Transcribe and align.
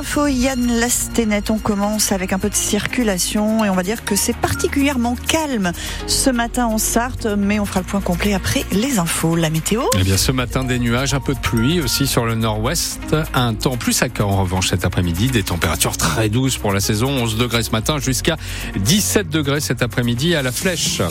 infos, 0.00 0.28
Yann 0.28 0.66
Lastenet. 0.80 1.50
On 1.50 1.58
commence 1.58 2.10
avec 2.10 2.32
un 2.32 2.38
peu 2.38 2.48
de 2.48 2.54
circulation 2.54 3.66
et 3.66 3.68
on 3.68 3.74
va 3.74 3.82
dire 3.82 4.02
que 4.02 4.16
c'est 4.16 4.34
particulièrement 4.34 5.14
calme 5.14 5.72
ce 6.06 6.30
matin 6.30 6.66
en 6.66 6.78
Sarthe, 6.78 7.26
mais 7.26 7.60
on 7.60 7.66
fera 7.66 7.80
le 7.80 7.86
point 7.86 8.00
complet 8.00 8.32
après 8.32 8.64
les 8.72 8.98
infos. 8.98 9.36
La 9.36 9.50
météo 9.50 9.82
Eh 9.98 10.02
bien, 10.02 10.16
ce 10.16 10.32
matin, 10.32 10.64
des 10.64 10.78
nuages, 10.78 11.12
un 11.12 11.20
peu 11.20 11.34
de 11.34 11.38
pluie 11.38 11.82
aussi 11.82 12.06
sur 12.06 12.24
le 12.24 12.34
nord-ouest. 12.34 13.14
Un 13.34 13.52
temps 13.52 13.76
plus 13.76 14.00
accueillant 14.00 14.30
en 14.30 14.42
revanche 14.42 14.70
cet 14.70 14.86
après-midi. 14.86 15.28
Des 15.28 15.42
températures 15.42 15.98
très 15.98 16.30
douces 16.30 16.56
pour 16.56 16.72
la 16.72 16.80
saison. 16.80 17.10
11 17.10 17.36
degrés 17.36 17.62
ce 17.62 17.72
matin 17.72 17.98
jusqu'à 17.98 18.38
17 18.76 19.28
degrés 19.28 19.60
cet 19.60 19.82
après-midi 19.82 20.34
à 20.34 20.40
la 20.40 20.50
flèche. 20.50 21.02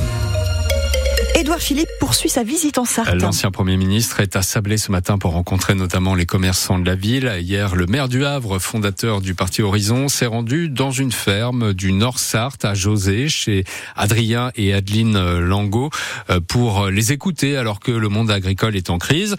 Édouard 1.39 1.59
Philippe 1.59 1.87
poursuit 2.01 2.27
sa 2.27 2.43
visite 2.43 2.77
en 2.79 2.83
Sarthe. 2.83 3.15
L'ancien 3.15 3.49
Premier 3.49 3.77
ministre 3.77 4.19
est 4.19 4.35
à 4.35 4.41
Sablé 4.41 4.77
ce 4.77 4.91
matin 4.91 5.17
pour 5.17 5.31
rencontrer 5.31 5.73
notamment 5.73 6.13
les 6.13 6.25
commerçants 6.25 6.79
de 6.79 6.85
la 6.85 6.95
ville. 6.95 7.33
Hier, 7.39 7.77
le 7.77 7.85
maire 7.85 8.09
du 8.09 8.25
Havre, 8.25 8.59
fondateur 8.59 9.21
du 9.21 9.35
parti 9.35 9.61
Horizon, 9.61 10.09
s'est 10.09 10.25
rendu 10.25 10.67
dans 10.67 10.91
une 10.91 11.13
ferme 11.13 11.73
du 11.73 11.93
Nord-Sarthe 11.93 12.65
à 12.65 12.73
José, 12.73 13.29
chez 13.29 13.63
Adrien 13.95 14.51
et 14.57 14.73
Adeline 14.73 15.39
Langot, 15.39 15.91
euh, 16.29 16.41
pour 16.45 16.87
les 16.87 17.13
écouter 17.13 17.55
alors 17.55 17.79
que 17.79 17.91
le 17.91 18.09
monde 18.09 18.31
agricole 18.31 18.75
est 18.75 18.89
en 18.89 18.97
crise. 18.97 19.37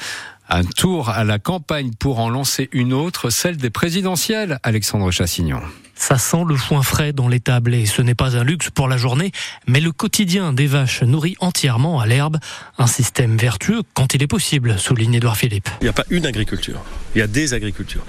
Un 0.53 0.65
tour 0.65 1.11
à 1.11 1.23
la 1.23 1.39
campagne 1.39 1.93
pour 1.97 2.19
en 2.19 2.29
lancer 2.29 2.69
une 2.73 2.93
autre, 2.93 3.31
celle 3.31 3.57
des 3.57 3.71
présidentielles, 3.71 4.59
Alexandre 4.65 5.13
Chassignon. 5.13 5.61
Ça 5.95 6.19
sent 6.19 6.45
le 6.49 6.57
foin 6.57 6.83
frais 6.83 7.13
dans 7.13 7.29
l'étable 7.29 7.73
et 7.73 7.87
ce 7.87 8.03
n'est 8.03 8.17
pas 8.17 8.37
un 8.37 8.43
luxe 8.43 8.71
pour 8.71 8.89
la 8.89 8.97
journée, 8.97 9.31
mais 9.69 9.81
le 9.81 9.93
quotidien 9.93 10.53
des 10.53 10.67
vaches 10.67 11.03
nourries 11.03 11.37
entièrement 11.39 12.01
à 12.01 12.07
l'herbe. 12.07 12.39
Un 12.79 12.89
système 12.89 13.37
vertueux 13.37 13.83
quand 13.95 14.13
il 14.15 14.23
est 14.25 14.27
possible, 14.27 14.77
souligne 14.77 15.15
Edouard 15.15 15.37
Philippe. 15.37 15.69
Il 15.83 15.85
n'y 15.85 15.91
a 15.91 15.93
pas 15.93 16.07
une 16.11 16.27
agriculture, 16.27 16.81
il 17.15 17.19
y 17.19 17.23
a 17.23 17.29
des 17.29 17.55
agricultures. 17.55 18.03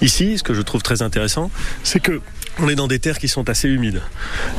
Ici, 0.00 0.38
ce 0.38 0.42
que 0.42 0.54
je 0.54 0.62
trouve 0.62 0.82
très 0.82 1.02
intéressant, 1.02 1.50
c'est 1.84 2.00
que 2.00 2.20
on 2.60 2.68
est 2.68 2.76
dans 2.76 2.86
des 2.86 3.00
terres 3.00 3.18
qui 3.18 3.28
sont 3.28 3.48
assez 3.48 3.68
humides. 3.68 4.00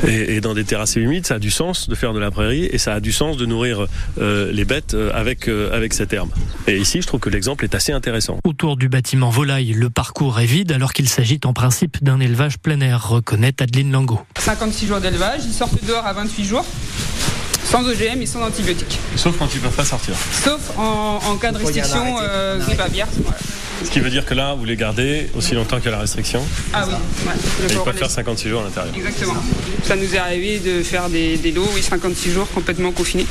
Et, 0.06 0.36
et, 0.36 0.42
dans 0.42 0.54
des 0.54 0.66
terres 0.66 0.82
assez 0.82 1.00
humides, 1.00 1.26
ça 1.26 1.36
a 1.36 1.40
du 1.40 1.50
sens 1.50 1.88
de 1.88 1.96
faire 1.96 2.14
de 2.14 2.20
la 2.20 2.30
prairie 2.30 2.66
et 2.66 2.78
ça 2.78 2.94
a 2.94 3.00
du 3.00 3.14
sens 3.14 3.38
de 3.38 3.46
nourrir 3.46 3.88
euh, 4.20 4.52
les 4.52 4.66
bêtes 4.66 4.96
avec, 5.14 5.48
euh, 5.48 5.74
avec 5.74 5.94
cette 5.94 6.12
herbe. 6.12 6.30
Et 6.68 6.78
ici, 6.78 7.02
je 7.02 7.08
trouve 7.08 7.22
que 7.22 7.25
l'exemple 7.30 7.64
est 7.64 7.76
assez 7.76 7.92
intéressant. 7.92 8.40
Autour 8.44 8.78
du 8.78 8.90
bâtiment 8.90 9.30
volaille, 9.30 9.74
le 9.74 9.90
parcours 9.90 10.40
est 10.40 10.46
vide 10.46 10.72
alors 10.72 10.94
qu'il 10.94 11.10
s'agit 11.10 11.40
en 11.46 11.54
principe 11.54 12.04
d'un 12.04 12.20
élevage 12.20 12.58
plein 12.58 12.80
air, 12.82 13.08
reconnaît 13.08 13.54
Adeline 13.62 13.92
Lango. 13.92 14.20
56 14.40 14.88
jours 14.88 15.00
d'élevage, 15.00 15.42
ils 15.46 15.54
sortent 15.54 15.84
dehors 15.86 16.06
à 16.06 16.14
28 16.14 16.46
jours 16.46 16.66
sans 17.66 17.84
OGM 17.88 18.22
et 18.22 18.26
sans 18.26 18.44
antibiotiques. 18.44 19.00
Sauf 19.16 19.38
quand 19.38 19.48
ils 19.54 19.58
ne 19.58 19.64
peuvent 19.64 19.76
pas 19.76 19.86
sortir. 19.86 20.14
Sauf 20.44 20.78
en, 20.78 21.20
en 21.26 21.36
cas 21.38 21.52
de 21.52 21.58
restriction 21.58 22.18
euh, 22.22 22.60
grippe 22.60 22.80
aviaire. 22.80 23.08
Voilà. 23.24 23.38
Ce 23.84 23.90
qui 23.90 24.00
veut 24.00 24.10
dire 24.10 24.26
que 24.26 24.34
là, 24.34 24.54
vous 24.54 24.66
les 24.66 24.76
gardez 24.76 25.30
aussi 25.36 25.56
longtemps 25.56 25.78
qu'il 25.78 25.86
y 25.86 25.90
a 25.90 25.92
la 25.92 26.00
restriction. 26.00 26.42
Ah 26.74 26.86
oui. 26.88 26.94
Ouais. 27.28 27.34
Et 27.70 27.74
ils 27.74 27.80
peuvent 27.80 27.98
faire 27.98 28.10
56 28.10 28.50
jours 28.50 28.62
à 28.62 28.64
l'intérieur. 28.66 28.96
Exactement. 28.96 29.36
Ça 29.84 29.96
nous 29.96 30.16
est 30.16 30.18
arrivé 30.18 30.60
de 30.60 30.84
faire 30.84 31.10
des, 31.10 31.38
des 31.38 31.52
lots, 31.52 31.68
oui, 31.76 31.82
56 31.82 32.32
jours 32.32 32.50
complètement 32.52 32.92
confinés. 32.92 33.28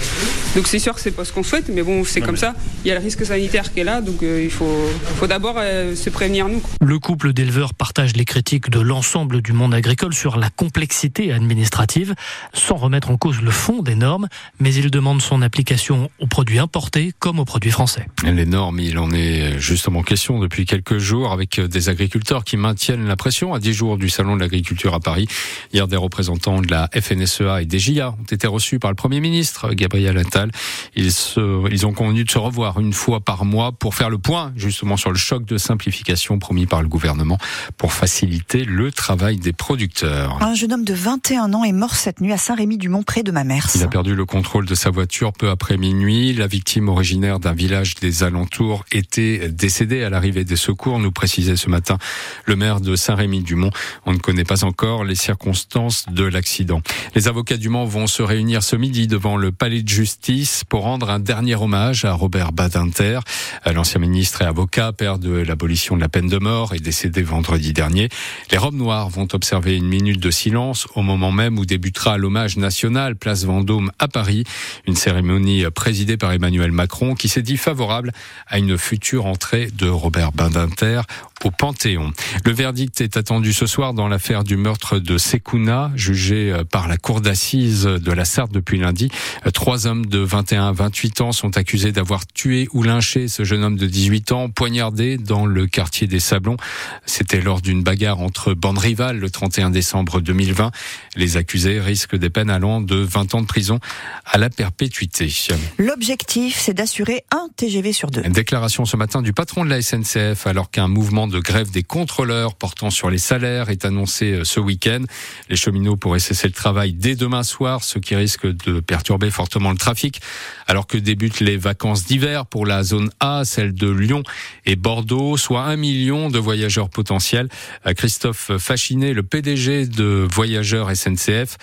Donc 0.55 0.67
c'est 0.69 0.78
sûr 0.78 0.95
que 0.95 1.00
c'est 1.00 1.11
pas 1.11 1.25
ce 1.25 1.33
qu'on 1.33 1.42
souhaite, 1.42 1.69
mais 1.69 1.83
bon, 1.83 2.05
c'est 2.05 2.20
comme 2.20 2.33
mais... 2.33 2.41
ça. 2.41 2.55
Il 2.84 2.89
y 2.89 2.91
a 2.92 2.95
le 2.95 3.00
risque 3.00 3.25
sanitaire 3.25 3.72
qui 3.72 3.81
est 3.81 3.84
là, 3.84 4.00
donc 4.00 4.22
euh, 4.22 4.42
il 4.45 4.50
faut, 4.50 4.89
faut 5.17 5.27
d'abord 5.27 5.56
euh, 5.59 5.97
se 5.97 6.11
prévenir 6.11 6.48
nous. 6.48 6.62
Le 6.81 6.98
couple 6.98 7.33
d'éleveurs 7.33 7.75
partage 7.75 8.15
les 8.15 8.25
critiques 8.25 8.70
de 8.70 8.81
l'ensemble 8.81 9.42
du 9.42 9.53
monde 9.53 9.75
agricole 9.75 10.15
sur 10.15 10.37
la 10.37 10.50
complexité 10.50 11.33
administrative, 11.33 12.15
sans 12.53 12.77
remettre 12.77 13.11
en 13.11 13.17
cause 13.17 13.41
le 13.41 13.50
fond 13.50 13.83
des 13.83 13.95
normes, 13.95 14.28
mais 14.61 14.72
il 14.75 14.91
demande 14.91 15.22
son 15.22 15.42
application 15.42 16.11
aux 16.20 16.27
produits 16.27 16.59
importés 16.59 17.12
comme 17.19 17.39
aux 17.39 17.45
produits 17.45 17.70
français. 17.70 18.06
Les 18.25 18.47
normes, 18.47 18.81
il 18.81 18.98
en 18.98 19.11
est 19.11 19.59
justement 19.59 20.03
question 20.03 20.34
depuis 20.39 20.65
quelques 20.65 20.99
jours 20.99 21.33
avec 21.33 21.61
des 21.61 21.89
agriculteurs 21.89 22.45
qui 22.45 22.57
maintiennent 22.57 23.07
la 23.07 23.17
pression 23.17 23.55
à 23.55 23.59
10 23.59 23.73
jours 23.73 23.99
du 23.99 24.09
salon 24.09 24.37
de 24.37 24.41
l'agriculture 24.41 24.95
à 24.95 25.01
Paris. 25.01 25.27
Hier, 25.72 25.89
des 25.89 25.97
représentants 25.97 26.61
de 26.61 26.71
la 26.71 26.89
FNSEA 26.95 27.62
et 27.62 27.67
des 27.67 27.78
JA 27.78 28.11
ont 28.11 28.25
été 28.31 28.47
reçus 28.47 28.78
par 28.78 28.91
le 28.91 28.97
Premier 28.97 29.21
ministre 29.21 29.73
Gabriel 29.75 30.19
Attal. 30.19 30.50
Ils, 30.97 31.12
se, 31.12 31.69
ils 31.71 31.87
ont 31.87 31.93
convenu 31.93 32.25
de 32.25 32.31
se 32.31 32.39
revoir 32.39 32.81
une 32.81 32.93
fois 32.93 33.21
par 33.21 33.44
mois 33.44 33.73
pour 33.73 33.94
faire 33.94 34.11
le 34.11 34.19
point 34.19 34.53
justement 34.56 34.97
sur 34.97 35.11
le 35.11 35.17
choc 35.17 35.44
de 35.44 35.59
simplification 35.59 36.39
promis 36.39 36.67
par 36.67 36.83
le 36.83 36.89
gouvernement 36.89 37.39
pour 37.77 37.93
faciliter 37.93 38.65
le 38.65 38.93
travail 38.93 39.37
des 39.37 39.53
producteurs. 39.53 40.39
Un 40.43 40.55
jeune 40.55 40.73
homme 40.73 40.84
de 40.84 40.94
21 40.94 41.53
ans 41.53 41.65
est 41.65 41.73
mort 41.73 41.94
cette 41.94 42.21
nuit 42.21 42.33
à 42.33 42.39
Saint-Rémy-du-Mont 42.39 43.03
près 43.03 43.23
de 43.23 43.33
Mamers. 43.33 43.75
Il 43.75 43.83
a 43.83 43.89
perdu 43.89 44.15
le 44.15 44.25
contrôle 44.25 44.67
de 44.67 44.75
sa 44.75 44.91
voiture 44.91 45.33
peu 45.33 45.50
après 45.50 45.77
minuit. 45.77 46.33
La 46.34 46.47
victime 46.47 46.89
originaire 46.89 47.41
d'un 47.41 47.53
village 47.53 47.94
des 47.97 48.23
alentours 48.23 48.84
était 48.93 49.49
décédée 49.49 50.03
à 50.03 50.11
l'arrivée 50.25 50.45
des 50.45 50.57
secours, 50.57 50.99
nous 50.99 51.12
précisait 51.12 51.57
ce 51.57 51.69
matin 51.69 51.99
le 52.47 52.57
maire 52.57 52.81
de 52.81 52.97
Saint-Rémy-du-Mont. 52.97 53.71
On 54.07 54.15
ne 54.15 54.19
connaît 54.19 54.45
pas 54.45 54.65
encore 54.65 55.05
les 55.05 55.17
circonstances 55.17 56.07
de 56.09 56.25
l'accident. 56.25 56.81
Les 57.15 57.29
avocats 57.29 57.59
du 57.59 57.69
Mans 57.69 57.85
vont 57.85 58.07
se 58.07 58.23
réunir 58.23 58.62
ce 58.62 58.75
midi 58.75 59.07
devant 59.07 59.37
le 59.37 59.53
palais 59.53 59.83
de 59.83 59.89
justice 59.89 60.65
pour 60.67 60.85
rendre 60.85 61.11
un 61.11 61.19
dernier 61.19 61.57
hommage 61.57 62.07
à 62.07 62.15
Robert 62.15 62.53
Badinter. 62.53 63.21
L'ancien 63.67 64.01
ministre 64.01 64.41
et 64.41 64.47
avocat, 64.47 64.95
père 64.95 65.19
de 65.19 65.31
l'abolition 65.31 65.95
de 65.95 66.01
la 66.01 66.09
peine 66.09 66.29
de 66.29 66.39
mort, 66.39 66.73
est 66.73 66.81
décédé 66.81 67.21
vendredi 67.21 67.75
dernier. 67.75 68.09
Les 68.51 68.56
robes 68.56 68.77
noires 68.77 69.11
vont 69.11 69.29
observer 69.35 69.77
une 69.77 69.89
minute 69.89 70.21
de 70.21 70.31
silence 70.31 70.87
au 70.95 71.03
moment 71.03 71.33
même 71.33 71.59
où 71.59 71.67
débutera 71.67 72.17
l'hommage 72.17 72.56
national 72.56 73.15
place 73.15 73.45
Vendôme 73.45 73.93
à 73.99 74.09
Paris. 74.09 74.45
Une 74.87 74.97
cérémonie 74.97 75.65
présidée 75.75 76.17
par 76.17 76.33
Emmanuel 76.33 76.73
Macron 76.73 77.15
qui 77.15 77.29
s'est 77.29 77.43
dit 77.43 77.59
favorable 77.59 78.12
à 78.47 78.56
une 78.59 78.79
future 78.79 79.27
entrée 79.27 79.69
de 79.77 79.87
Robert 79.87 80.13
Badinter 80.34 81.02
au 81.44 81.50
Panthéon. 81.50 82.12
Le 82.44 82.52
verdict 82.52 83.00
est 83.00 83.16
attendu 83.16 83.52
ce 83.52 83.66
soir 83.66 83.92
dans 83.92 84.08
l'affaire 84.08 84.44
du 84.44 84.56
meurtre 84.56 84.98
de 84.98 85.19
Sekouna, 85.19 85.91
jugé 85.94 86.56
par 86.70 86.88
la 86.88 86.97
cour 86.97 87.20
d'assises 87.20 87.84
de 87.84 88.12
la 88.12 88.25
Sarthe 88.25 88.52
depuis 88.52 88.78
lundi. 88.78 89.10
Trois 89.52 89.86
hommes 89.86 90.06
de 90.06 90.20
21 90.20 90.69
à 90.69 90.72
28 90.72 91.20
ans 91.20 91.32
sont 91.32 91.56
accusés 91.58 91.92
d'avoir 91.92 92.26
tué 92.26 92.69
ou 92.72 92.82
lynché 92.82 93.28
ce 93.28 93.44
jeune 93.44 93.62
homme 93.62 93.76
de 93.76 93.86
18 93.86 94.32
ans, 94.32 94.48
poignardé 94.48 95.19
dans 95.19 95.44
le 95.44 95.66
quartier 95.66 96.06
des 96.06 96.20
Sablons. 96.20 96.56
C'était 97.04 97.42
lors 97.42 97.60
d'une 97.60 97.82
bagarre 97.82 98.20
entre 98.20 98.54
bandes 98.54 98.78
rivales 98.78 99.19
le 99.19 99.28
31 99.28 99.70
décembre 99.70 100.20
2020. 100.20 100.70
Les 101.16 101.36
accusés 101.36 101.81
risquent 101.81 102.16
des 102.16 102.31
peines 102.31 102.50
allant 102.50 102.81
de 102.81 102.96
20 102.96 103.34
ans 103.34 103.41
de 103.42 103.46
prison 103.46 103.81
à 104.25 104.38
la 104.38 104.48
perpétuité. 104.48 105.31
L'objectif, 105.78 106.58
c'est 106.58 106.75
d'assurer 106.75 107.25
un 107.31 107.48
TGV 107.56 107.92
sur 107.92 108.10
deux. 108.10 108.22
Une 108.25 108.32
déclaration 108.32 108.86
ce 108.86 108.96
matin 108.96 109.20
du 109.20 109.32
patron 109.32 109.64
de 109.64 109.70
la 109.70 109.82
SNCF 109.82 110.03
alors 110.44 110.70
qu'un 110.70 110.88
mouvement 110.88 111.26
de 111.26 111.41
grève 111.41 111.70
des 111.70 111.82
contrôleurs 111.82 112.54
portant 112.54 112.91
sur 112.91 113.10
les 113.10 113.19
salaires 113.19 113.70
est 113.70 113.84
annoncé 113.84 114.41
ce 114.44 114.60
week-end. 114.60 115.03
Les 115.48 115.56
cheminots 115.56 115.97
pourraient 115.97 116.19
cesser 116.19 116.47
le 116.47 116.53
travail 116.53 116.92
dès 116.92 117.16
demain 117.16 117.42
soir, 117.42 117.82
ce 117.82 117.98
qui 117.98 118.14
risque 118.14 118.47
de 118.47 118.81
perturber 118.81 119.31
fortement 119.31 119.70
le 119.70 119.78
trafic 119.78 120.20
alors 120.66 120.87
que 120.87 120.98
débutent 120.98 121.41
les 121.41 121.56
vacances 121.56 122.04
d'hiver 122.04 122.47
pour 122.47 122.66
la 122.66 122.82
zone 122.82 123.10
A, 123.20 123.44
celle 123.44 123.75
de 123.75 123.88
Lyon 123.88 124.22
et 124.66 124.76
Bordeaux, 124.76 125.37
soit 125.37 125.64
un 125.64 125.76
million 125.76 126.31
de 126.31 126.38
voyageurs 126.38 126.91
potentiels. 126.91 127.48
Christophe 127.97 128.53
Fachinet, 128.59 129.12
le 129.12 129.22
PDG 129.22 129.87
de 129.87 130.26
Voyageurs 130.31 130.94
SNCF, 130.94 131.56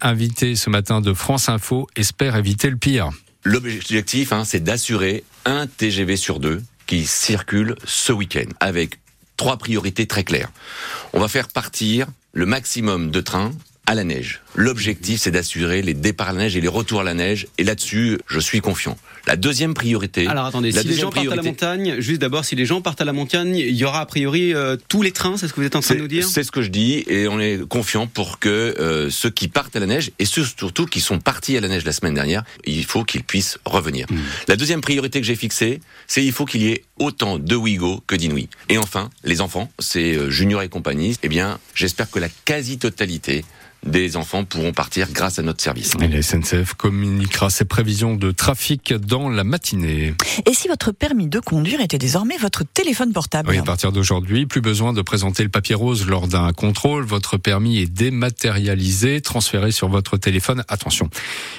invité 0.00 0.56
ce 0.56 0.70
matin 0.70 1.00
de 1.00 1.12
France 1.12 1.48
Info, 1.48 1.86
espère 1.96 2.36
éviter 2.36 2.70
le 2.70 2.76
pire. 2.76 3.10
L'objectif, 3.44 4.32
hein, 4.32 4.44
c'est 4.44 4.60
d'assurer 4.60 5.24
un 5.44 5.66
TGV 5.66 6.16
sur 6.16 6.40
deux 6.40 6.62
qui 6.88 7.06
circule 7.06 7.76
ce 7.84 8.12
week-end 8.12 8.48
avec 8.58 8.98
trois 9.36 9.58
priorités 9.58 10.06
très 10.06 10.24
claires. 10.24 10.50
On 11.12 11.20
va 11.20 11.28
faire 11.28 11.46
partir 11.46 12.08
le 12.32 12.46
maximum 12.46 13.12
de 13.12 13.20
trains 13.20 13.52
à 13.88 13.94
la 13.94 14.04
neige. 14.04 14.42
L'objectif, 14.54 15.18
c'est 15.18 15.30
d'assurer 15.30 15.80
les 15.80 15.94
départs 15.94 16.28
à 16.28 16.32
la 16.32 16.40
neige 16.40 16.56
et 16.56 16.60
les 16.60 16.68
retours 16.68 17.00
à 17.00 17.04
la 17.04 17.14
neige. 17.14 17.46
Et 17.56 17.64
là-dessus, 17.64 18.18
je 18.26 18.38
suis 18.38 18.60
confiant. 18.60 18.98
La 19.26 19.36
deuxième 19.36 19.72
priorité. 19.72 20.26
Alors 20.26 20.44
attendez, 20.44 20.72
si 20.72 20.86
les 20.86 20.94
gens 20.94 21.08
priorité, 21.08 21.36
partent 21.36 21.38
à 21.38 21.42
la 21.42 21.76
montagne, 21.76 22.00
juste 22.00 22.20
d'abord, 22.20 22.44
si 22.44 22.54
les 22.54 22.66
gens 22.66 22.82
partent 22.82 23.00
à 23.00 23.06
la 23.06 23.14
montagne, 23.14 23.56
il 23.56 23.74
y 23.74 23.84
aura 23.84 24.00
a 24.00 24.06
priori 24.06 24.52
euh, 24.52 24.76
tous 24.88 25.00
les 25.00 25.12
trains, 25.12 25.38
c'est 25.38 25.48
ce 25.48 25.54
que 25.54 25.60
vous 25.60 25.66
êtes 25.66 25.76
en 25.76 25.80
train 25.80 25.94
de 25.94 26.00
nous 26.00 26.08
dire 26.08 26.26
C'est 26.26 26.42
ce 26.42 26.50
que 26.50 26.60
je 26.60 26.68
dis, 26.68 27.04
et 27.06 27.28
on 27.28 27.40
est 27.40 27.66
confiant 27.66 28.06
pour 28.06 28.38
que 28.38 28.48
euh, 28.48 29.08
ceux 29.10 29.30
qui 29.30 29.48
partent 29.48 29.74
à 29.76 29.80
la 29.80 29.86
neige, 29.86 30.10
et 30.18 30.26
ceux 30.26 30.44
surtout 30.44 30.84
qui 30.84 31.00
sont 31.00 31.18
partis 31.18 31.56
à 31.56 31.60
la 31.60 31.68
neige 31.68 31.84
la 31.84 31.92
semaine 31.92 32.14
dernière, 32.14 32.44
il 32.66 32.84
faut 32.84 33.04
qu'ils 33.04 33.24
puissent 33.24 33.58
revenir. 33.64 34.06
Mmh. 34.10 34.16
La 34.48 34.56
deuxième 34.56 34.82
priorité 34.82 35.18
que 35.20 35.26
j'ai 35.26 35.36
fixée, 35.36 35.80
c'est 36.06 36.24
il 36.24 36.32
faut 36.32 36.44
qu'il 36.44 36.62
y 36.62 36.68
ait 36.68 36.84
autant 36.98 37.38
de 37.38 37.56
Ouigo 37.56 38.02
que 38.06 38.16
d'Inouï. 38.16 38.48
Et 38.68 38.76
enfin, 38.76 39.08
les 39.24 39.40
enfants, 39.40 39.70
c'est 39.78 40.14
euh, 40.14 40.30
Junior 40.30 40.62
et 40.62 40.68
compagnie, 40.68 41.16
eh 41.22 41.28
bien, 41.28 41.58
j'espère 41.74 42.10
que 42.10 42.18
la 42.18 42.28
quasi-totalité 42.44 43.44
des 43.84 44.16
enfants 44.16 44.44
pourront 44.44 44.72
partir 44.72 45.08
grâce 45.12 45.38
à 45.38 45.42
notre 45.42 45.62
service. 45.62 45.94
Et 46.00 46.08
la 46.08 46.22
SNCF 46.22 46.74
communiquera 46.74 47.50
ses 47.50 47.64
prévisions 47.64 48.14
de 48.14 48.30
trafic 48.30 48.92
dans 48.92 49.28
la 49.28 49.44
matinée. 49.44 50.14
Et 50.46 50.54
si 50.54 50.68
votre 50.68 50.92
permis 50.92 51.28
de 51.28 51.40
conduire 51.40 51.80
était 51.80 51.98
désormais 51.98 52.36
votre 52.36 52.64
téléphone 52.64 53.12
portable 53.12 53.50
Oui, 53.50 53.58
à 53.58 53.62
partir 53.62 53.92
d'aujourd'hui, 53.92 54.46
plus 54.46 54.60
besoin 54.60 54.92
de 54.92 55.02
présenter 55.02 55.42
le 55.42 55.48
papier 55.48 55.74
rose 55.74 56.06
lors 56.06 56.28
d'un 56.28 56.52
contrôle. 56.52 57.04
Votre 57.04 57.36
permis 57.36 57.78
est 57.78 57.86
dématérialisé, 57.86 59.20
transféré 59.20 59.70
sur 59.70 59.88
votre 59.88 60.16
téléphone. 60.16 60.64
Attention, 60.68 61.08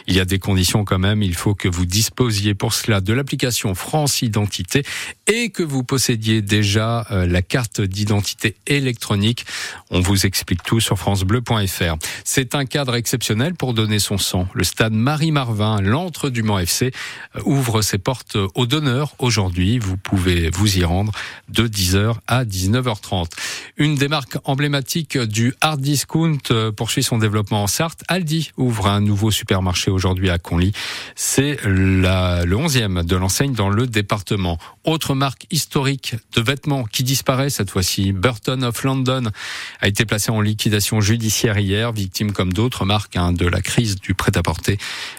il 0.08 0.16
y 0.16 0.20
a 0.20 0.26
des 0.26 0.40
conditions 0.40 0.86
quand 0.86 1.00
même. 1.00 1.24
Il 1.24 1.36
faut 1.36 1.56
que 1.56 1.68
vous 1.68 1.86
disposiez 1.86 2.54
pour 2.54 2.74
cela 2.74 3.02
de 3.02 3.14
l'application 3.14 3.76
France 3.76 4.22
Identité 4.22 4.84
et 5.28 5.50
que 5.50 5.64
vous 5.64 5.84
possédiez 5.84 6.42
déjà 6.42 7.08
euh, 7.12 7.26
la 7.26 7.42
carte 7.42 7.82
d'identité 7.82 8.56
électronique. 8.68 9.46
On 9.90 10.02
vous 10.02 10.26
explique 10.26 10.64
tout 10.64 10.80
sur 10.80 10.98
francebleu.fr. 10.98 11.96
C'est 12.24 12.56
un 12.56 12.66
cadre 12.66 12.96
exceptionnel 12.96 13.56
pour 13.56 13.74
donner 13.74 14.00
son 14.00 14.18
sang. 14.18 14.48
Le 14.54 14.64
stade 14.64 14.94
Marie-Marvin, 14.94 15.82
l'antre 15.82 16.30
du 16.30 16.44
Mans 16.44 16.60
FC, 16.60 16.92
euh, 17.36 17.42
ouvre 17.46 17.82
ses 17.82 17.98
portes 17.98 18.38
aux 18.56 18.66
donneurs 18.66 19.16
aujourd'hui. 19.20 19.80
Vous 19.80 19.98
pouvez 19.98 20.50
vous 20.50 20.78
y 20.78 20.84
rendre 20.84 21.12
de 21.50 21.68
10h 21.68 22.16
à 22.28 22.46
19h30. 22.46 23.30
Une 23.78 23.96
des 23.96 24.08
marques 24.08 24.38
emblématiques 24.46 25.18
du 25.18 25.54
hard 25.62 25.82
discount 25.82 26.38
euh, 26.52 26.72
poursuit 26.72 27.04
son 27.04 27.18
développement 27.18 27.64
en 27.64 27.68
Sarthe. 27.68 28.04
Aldi 28.08 28.52
ouvre 28.58 28.88
un 28.88 29.02
nouveau 29.02 29.32
supermarché 29.32 29.92
aujourd'hui 29.92 30.30
à 30.30 30.38
Conly. 30.38 30.74
C'est 31.16 31.58
le 31.66 32.56
11e 32.56 33.06
de 33.06 33.16
l'enseigne 33.16 33.54
dans 33.54 33.70
le 33.70 33.88
département. 33.88 34.58
Autre 34.84 35.14
marque 35.14 35.46
historique 35.52 36.16
de 36.36 36.42
vêtements 36.42 36.84
qui 36.86 37.04
disparaît 37.04 37.50
cette 37.50 37.70
fois-ci, 37.70 38.12
Burton 38.12 38.64
of 38.64 38.84
London 38.84 39.24
a 39.82 39.88
été 39.88 40.06
placé 40.06 40.32
en 40.32 40.42
liquidation 40.42 41.02
judiciaire 41.02 41.58
hier, 41.58 41.92
victime 42.00 42.32
comme 42.32 42.54
d'autres 42.54 42.86
marques 42.86 43.16
hein, 43.16 43.32
de 43.32 43.46
la 43.46 43.62
crise 43.62 43.96
du 43.96 44.14
prêt-à-porter. 44.14 44.78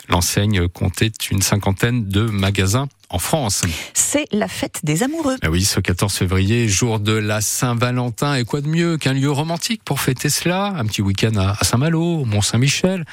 L'enseigne 0.09 0.69
comptait 0.69 1.13
une 1.31 1.43
cinquantaine 1.43 2.09
de 2.09 2.23
magasins 2.23 2.89
en 3.11 3.19
France. 3.19 3.63
C'est 3.93 4.27
la 4.33 4.49
fête 4.49 4.81
des 4.83 5.03
amoureux. 5.03 5.37
Ah 5.43 5.51
oui, 5.51 5.65
ce 5.65 5.81
14 5.81 6.13
février, 6.13 6.69
jour 6.69 7.01
de 7.01 7.13
la 7.13 7.41
Saint-Valentin. 7.41 8.35
Et 8.35 8.45
quoi 8.45 8.61
de 8.61 8.69
mieux 8.69 8.97
qu'un 8.97 9.13
lieu 9.13 9.31
romantique 9.31 9.83
pour 9.85 10.01
fêter 10.01 10.31
cela? 10.31 10.67
Un 10.77 10.87
petit 10.87 11.03
week-end 11.03 11.37
à 11.37 11.63
Saint-Malo, 11.63 12.25
Mont-Saint-Michel, 12.25 13.05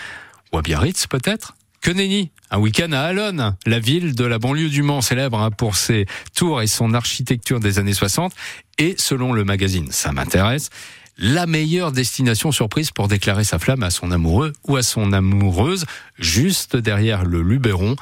ou 0.54 0.58
à 0.58 0.62
Biarritz 0.62 1.08
peut-être? 1.08 1.56
Que 1.82 1.92
nenni 1.92 2.32
un 2.50 2.60
week-end 2.60 2.92
à 2.94 3.02
Alonne, 3.02 3.58
la 3.66 3.80
ville 3.80 4.16
de 4.16 4.24
la 4.24 4.40
banlieue 4.40 4.70
du 4.70 4.82
Mans, 4.82 5.02
célèbre 5.02 5.40
hein, 5.40 5.52
pour 5.52 5.76
ses 5.76 6.06
tours 6.34 6.62
et 6.62 6.68
son 6.68 6.94
architecture 6.94 7.60
des 7.60 7.78
années 7.78 7.94
60. 7.94 8.34
Et 8.78 8.96
selon 8.98 9.34
le 9.34 9.44
magazine 9.44 9.92
Ça 9.92 10.14
m'intéresse, 10.14 10.70
la 11.18 11.48
meilleure 11.48 11.92
destination 11.92 12.52
surprise 12.52 12.92
pour 12.92 13.08
déclarer 13.08 13.44
sa 13.44 13.60
flamme 13.60 13.84
à 13.84 13.90
son 13.90 14.12
amoureux 14.12 14.54
ou 14.68 14.76
à 14.76 14.84
son 14.84 15.14
amoureuse, 15.14 15.86
juste 16.18 16.76
derrière 16.76 17.26
le 17.26 17.42
Luberon. 17.42 17.96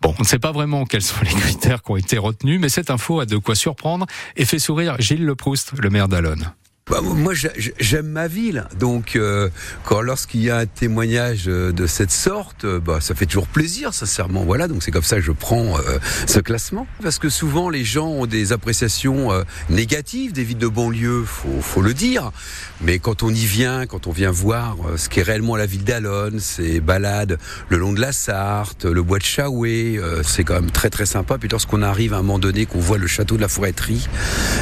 Bon, 0.00 0.14
on 0.18 0.22
ne 0.22 0.26
sait 0.26 0.38
pas 0.38 0.52
vraiment 0.52 0.84
quels 0.84 1.02
sont 1.02 1.20
les 1.22 1.34
critères 1.34 1.82
qui 1.82 1.90
ont 1.90 1.96
été 1.96 2.18
retenus, 2.18 2.60
mais 2.60 2.68
cette 2.68 2.90
info 2.90 3.20
a 3.20 3.26
de 3.26 3.36
quoi 3.36 3.54
surprendre 3.54 4.06
et 4.36 4.44
fait 4.44 4.58
sourire 4.58 4.96
Gilles 5.00 5.24
Leproust, 5.24 5.72
le 5.78 5.90
maire 5.90 6.08
d'Alonne. 6.08 6.52
Bah, 6.90 7.02
moi, 7.02 7.34
j'aime 7.34 8.08
ma 8.08 8.28
ville, 8.28 8.66
donc 8.80 9.14
euh, 9.14 9.50
quand 9.84 10.00
lorsqu'il 10.00 10.42
y 10.42 10.48
a 10.48 10.56
un 10.56 10.64
témoignage 10.66 11.44
euh, 11.46 11.70
de 11.70 11.86
cette 11.86 12.10
sorte, 12.10 12.64
euh, 12.64 12.80
bah, 12.80 12.98
ça 13.02 13.14
fait 13.14 13.26
toujours 13.26 13.46
plaisir, 13.46 13.92
sincèrement. 13.92 14.42
Voilà, 14.44 14.68
donc 14.68 14.82
c'est 14.82 14.90
comme 14.90 15.02
ça 15.02 15.16
que 15.16 15.22
je 15.22 15.32
prends 15.32 15.76
ce 16.26 16.40
classement, 16.40 16.86
parce 17.02 17.18
que 17.18 17.28
souvent 17.28 17.68
les 17.68 17.84
gens 17.84 18.06
ont 18.06 18.26
des 18.26 18.52
appréciations 18.52 19.30
négatives 19.68 20.32
des 20.32 20.44
villes 20.44 20.58
de 20.58 20.66
banlieue, 20.66 21.24
faut, 21.24 21.60
faut 21.60 21.82
le 21.82 21.92
dire. 21.92 22.30
Mais 22.80 22.98
quand 22.98 23.22
on 23.22 23.28
y 23.28 23.44
vient, 23.44 23.86
quand 23.86 24.06
on 24.06 24.12
vient 24.12 24.30
voir 24.30 24.76
ce 24.96 25.08
qu'est 25.08 25.22
réellement 25.22 25.56
la 25.56 25.66
ville 25.66 25.84
d'Alonne, 25.84 26.40
ces 26.40 26.80
balades 26.80 27.38
le 27.68 27.76
long 27.76 27.92
de 27.92 28.00
la 28.00 28.12
Sarthe, 28.12 28.84
le 28.84 29.02
bois 29.02 29.18
de 29.18 29.24
Chaoué, 29.24 30.00
c'est 30.24 30.44
quand 30.44 30.54
même 30.54 30.70
très 30.70 30.90
très 30.90 31.06
sympa. 31.06 31.38
Puis 31.38 31.48
lorsqu'on 31.48 31.82
arrive 31.82 32.14
à 32.14 32.18
un 32.18 32.22
moment 32.22 32.38
donné, 32.38 32.66
qu'on 32.66 32.80
voit 32.80 32.98
le 32.98 33.06
château 33.06 33.36
de 33.36 33.42
la 33.42 33.48
Forêterie, 33.48 34.08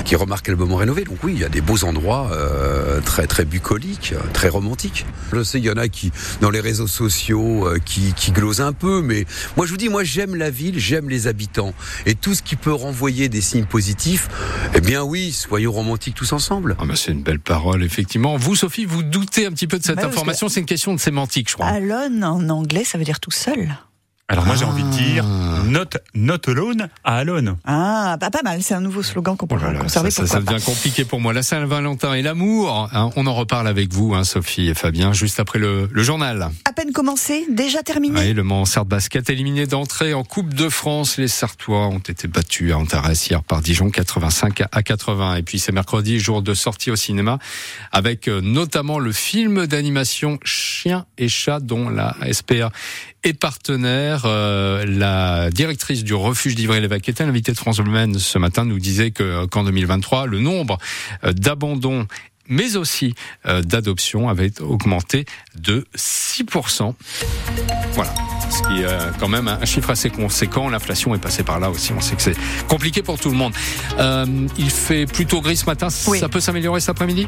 qui 0.04 0.14
est 0.14 0.18
remarquablement 0.18 0.76
rénové, 0.76 1.04
donc 1.04 1.18
oui, 1.22 1.32
il 1.34 1.40
y 1.40 1.44
a 1.44 1.48
des 1.48 1.60
beaux 1.60 1.84
endroits 1.84 2.15
euh, 2.32 3.00
très 3.00 3.26
très 3.26 3.44
bucolique, 3.44 4.14
très 4.32 4.48
romantique. 4.48 5.06
Je 5.32 5.42
sais, 5.42 5.58
il 5.58 5.64
y 5.64 5.70
en 5.70 5.76
a 5.76 5.88
qui 5.88 6.12
dans 6.40 6.50
les 6.50 6.60
réseaux 6.60 6.86
sociaux 6.86 7.66
euh, 7.66 7.78
qui, 7.84 8.12
qui 8.14 8.32
glosent 8.32 8.60
un 8.60 8.72
peu, 8.72 9.02
mais 9.02 9.26
moi 9.56 9.66
je 9.66 9.70
vous 9.70 9.76
dis, 9.76 9.88
moi 9.88 10.04
j'aime 10.04 10.34
la 10.34 10.50
ville, 10.50 10.78
j'aime 10.78 11.08
les 11.08 11.26
habitants 11.26 11.74
et 12.06 12.14
tout 12.14 12.34
ce 12.34 12.42
qui 12.42 12.56
peut 12.56 12.72
renvoyer 12.72 13.28
des 13.28 13.40
signes 13.40 13.66
positifs. 13.66 14.28
Eh 14.74 14.80
bien 14.80 15.02
oui, 15.02 15.32
soyons 15.32 15.72
romantiques 15.72 16.14
tous 16.14 16.32
ensemble. 16.32 16.76
Ah 16.78 16.84
c'est 16.94 17.12
une 17.12 17.22
belle 17.22 17.40
parole, 17.40 17.84
effectivement. 17.84 18.36
Vous, 18.36 18.56
Sophie, 18.56 18.84
vous 18.84 19.02
doutez 19.02 19.46
un 19.46 19.50
petit 19.50 19.66
peu 19.66 19.78
de 19.78 19.84
cette 19.84 19.96
bah 19.96 20.06
information. 20.06 20.48
C'est 20.48 20.60
une 20.60 20.66
question 20.66 20.94
de 20.94 21.00
sémantique, 21.00 21.50
je 21.50 21.54
crois. 21.54 21.66
Alone 21.66 22.24
en 22.24 22.48
anglais, 22.48 22.84
ça 22.84 22.98
veut 22.98 23.04
dire 23.04 23.20
tout 23.20 23.30
seul. 23.30 23.76
Alors 24.28 24.44
moi 24.44 24.56
j'ai 24.56 24.64
envie 24.64 24.82
de 24.82 24.90
dire 24.90 25.24
ah. 25.24 25.62
not, 25.66 25.84
not 26.14 26.38
alone 26.48 26.88
à 27.04 27.18
Alone. 27.18 27.56
Ah, 27.64 28.16
bah, 28.20 28.30
pas 28.30 28.42
mal, 28.42 28.60
c'est 28.60 28.74
un 28.74 28.80
nouveau 28.80 29.04
slogan 29.04 29.36
qu'on 29.36 29.46
peut 29.46 29.54
oh 29.56 29.78
conserver. 29.78 30.10
Ça, 30.10 30.26
ça, 30.26 30.40
devient 30.40 30.60
compliqué 30.64 31.04
pour 31.04 31.20
moi. 31.20 31.32
La 31.32 31.44
Saint-Valentin 31.44 32.12
et 32.14 32.22
l'amour, 32.22 32.90
hein, 32.92 33.12
on 33.14 33.28
en 33.28 33.34
reparle 33.34 33.68
avec 33.68 33.92
vous, 33.92 34.14
hein, 34.14 34.24
Sophie 34.24 34.68
et 34.68 34.74
Fabien, 34.74 35.12
juste 35.12 35.38
après 35.38 35.60
le, 35.60 35.88
le 35.92 36.02
journal. 36.02 36.50
À 36.64 36.72
peine 36.72 36.90
commencé, 36.90 37.46
déjà 37.48 37.84
terminé. 37.84 38.18
Oui, 38.18 38.32
le 38.32 38.42
Mans 38.42 38.64
Sartre 38.64 38.88
Basket 38.88 39.30
éliminé 39.30 39.68
d'entrée 39.68 40.12
en 40.12 40.24
Coupe 40.24 40.54
de 40.54 40.68
France. 40.68 41.18
Les 41.18 41.28
Sartois 41.28 41.86
ont 41.86 42.00
été 42.00 42.26
battus 42.26 42.72
à 42.72 42.78
Antares 42.78 43.12
hier 43.12 43.44
par 43.44 43.60
Dijon 43.60 43.90
85 43.90 44.64
à 44.72 44.82
80. 44.82 45.36
Et 45.36 45.42
puis 45.42 45.60
c'est 45.60 45.72
mercredi, 45.72 46.18
jour 46.18 46.42
de 46.42 46.52
sortie 46.52 46.90
au 46.90 46.96
cinéma, 46.96 47.38
avec 47.92 48.26
euh, 48.26 48.40
notamment 48.40 48.98
le 48.98 49.12
film 49.12 49.68
d'animation 49.68 50.40
Chien 50.42 51.06
et 51.16 51.28
Chat 51.28 51.60
dont 51.60 51.88
la 51.88 52.16
SPA 52.32 52.72
est 53.22 53.34
partenaire. 53.34 54.15
Euh, 54.24 54.84
la 54.86 55.50
directrice 55.50 56.04
du 56.04 56.14
refuge 56.14 56.54
d'Ivry-l'Évêque, 56.54 57.08
était 57.08 57.24
l'invitée 57.24 57.52
de 57.52 57.56
France 57.56 57.78
Bleu 57.78 58.18
ce 58.18 58.38
matin, 58.38 58.64
nous 58.64 58.78
disait 58.78 59.10
que 59.10 59.46
qu'en 59.46 59.64
2023, 59.64 60.26
le 60.26 60.38
nombre 60.38 60.78
euh, 61.24 61.32
d'abandons 61.32 62.06
mais 62.48 62.76
aussi 62.76 63.16
euh, 63.46 63.60
d'adoptions 63.60 64.28
avait 64.28 64.60
augmenté 64.60 65.24
de 65.56 65.84
6%. 65.96 66.94
Voilà 67.92 68.14
ce 68.48 68.62
qui 68.68 68.82
est 68.82 69.18
quand 69.18 69.26
même 69.26 69.48
un 69.48 69.64
chiffre 69.64 69.90
assez 69.90 70.10
conséquent. 70.10 70.68
L'inflation 70.68 71.12
est 71.16 71.18
passée 71.18 71.42
par 71.42 71.58
là 71.58 71.70
aussi. 71.70 71.92
On 71.92 72.00
sait 72.00 72.14
que 72.14 72.22
c'est 72.22 72.36
compliqué 72.68 73.02
pour 73.02 73.18
tout 73.18 73.30
le 73.30 73.36
monde. 73.36 73.52
il 74.56 74.70
fait 74.70 75.06
plutôt 75.06 75.40
gris 75.40 75.56
ce 75.56 75.66
matin. 75.66 75.90
Ça 75.90 76.28
peut 76.28 76.38
s'améliorer 76.38 76.78
cet 76.78 76.90
après-midi? 76.90 77.26